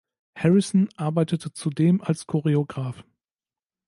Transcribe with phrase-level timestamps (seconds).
[0.37, 3.03] Harrison arbeitete zudem als Choreograph.